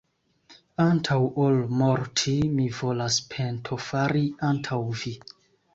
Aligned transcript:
antaŭ 0.85 1.17
ol 1.43 1.59
morti, 1.81 2.33
mi 2.57 2.67
volas 2.81 3.21
pentofari 3.35 4.27
antaŭ 4.53 4.83
vi! 5.05 5.17